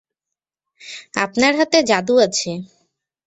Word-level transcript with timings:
আপনার 1.17 1.53
হাতে 1.55 1.77
জাদু 1.83 2.13
আছে। 2.17 2.51